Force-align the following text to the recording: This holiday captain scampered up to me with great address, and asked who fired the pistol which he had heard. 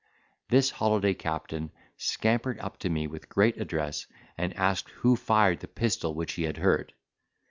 This 0.49 0.71
holiday 0.71 1.13
captain 1.13 1.69
scampered 1.95 2.59
up 2.59 2.77
to 2.79 2.89
me 2.89 3.05
with 3.05 3.29
great 3.29 3.57
address, 3.57 4.07
and 4.35 4.51
asked 4.57 4.89
who 4.89 5.15
fired 5.15 5.59
the 5.59 5.67
pistol 5.67 6.15
which 6.15 6.33
he 6.33 6.41
had 6.45 6.57
heard. 6.57 6.95